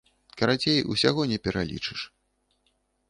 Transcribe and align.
Карацей, 0.41 0.79
усяго 0.95 1.21
не 1.33 1.39
пералічыш. 1.49 1.99